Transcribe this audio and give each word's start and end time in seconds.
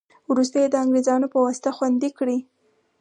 وروسته 0.31 0.55
یې 0.61 0.67
د 0.71 0.75
انګرېزانو 0.83 1.27
په 1.33 1.37
واسطه 1.45 1.69
خوندي 1.77 2.09
کړې. 2.17 2.37